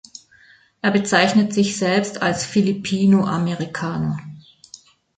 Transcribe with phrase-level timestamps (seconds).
[0.81, 4.17] Er bezeichnet sich selbst als Filipino-Amerikaner.